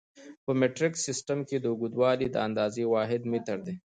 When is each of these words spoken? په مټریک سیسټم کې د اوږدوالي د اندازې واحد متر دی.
په 0.45 0.51
مټریک 0.59 0.93
سیسټم 1.05 1.39
کې 1.47 1.57
د 1.59 1.65
اوږدوالي 1.73 2.27
د 2.31 2.35
اندازې 2.47 2.83
واحد 2.93 3.21
متر 3.31 3.57
دی. 3.67 3.75